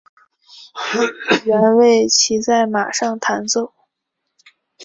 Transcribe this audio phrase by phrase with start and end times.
[1.45, 3.71] 原为骑在马上弹奏。